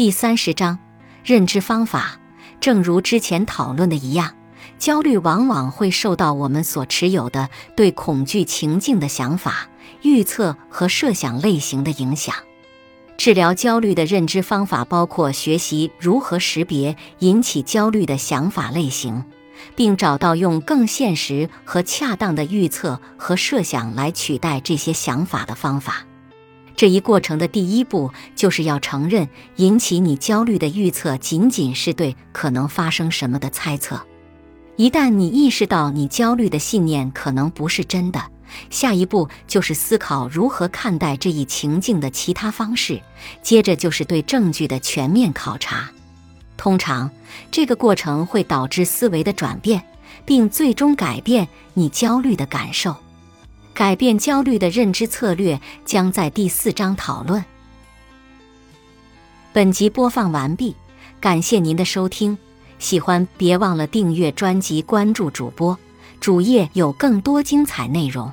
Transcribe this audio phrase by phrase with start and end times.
[0.00, 0.78] 第三十章
[1.22, 2.18] 认知方法。
[2.58, 4.34] 正如之前讨论的一样，
[4.78, 9.68] 焦虑往往会受到我们所持有的对恐惧情境的想法、
[10.00, 12.34] 预测和设想类型的影响。
[13.18, 19.22] 治疗焦虑的认知方法包括学习如何识别引起焦虑的想法类型，
[19.76, 26.06] 并找到用更现实和恰当的预测和设想来取代这些想法的方法。
[26.80, 34.00] 这一过程的第一步，就是要承认引起你焦虑的预测仅仅是对可能发生什么的猜测。
[34.76, 38.24] 一旦你意识到你焦虑的信念可能不是真的，
[38.70, 42.98] 下一步就是思考如何看待这一情境的其他方式，
[43.42, 45.90] 接着就是对证据的全面考察。
[46.56, 47.10] 通常，
[47.50, 49.82] 这个过程会导致思维的转变，
[50.24, 52.96] 并最终改变你焦虑的感受。
[53.80, 57.42] 改变焦虑的认知策略将在第四章讨论。
[59.54, 60.76] 本集播放完毕，
[61.18, 62.36] 感谢您的收听。
[62.78, 65.78] 喜欢别忘了订阅专辑、关注主播，
[66.20, 68.30] 主页有更多精彩内容。